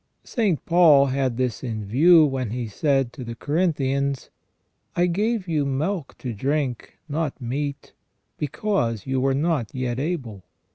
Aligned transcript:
St. 0.23 0.65
Paul 0.65 1.05
had 1.13 1.37
this 1.37 1.63
in 1.63 1.85
view 1.85 2.25
when 2.25 2.49
he 2.49 2.67
said 2.67 3.13
to 3.13 3.23
the 3.23 3.35
Corinthians:" 3.35 4.31
I 4.95 5.05
gave 5.05 5.47
you 5.47 5.63
milk 5.63 6.17
to 6.17 6.33
drink, 6.33 6.97
not 7.07 7.39
meat, 7.39 7.93
because 8.39 9.05
you 9.05 9.21
were 9.21 9.35
not 9.35 9.75
yet 9.75 9.99
able 9.99 10.41